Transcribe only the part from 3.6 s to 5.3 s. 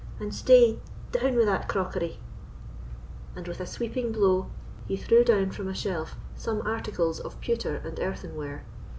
a sweeping blow, he threw